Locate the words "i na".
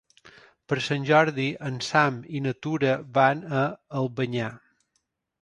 2.39-2.55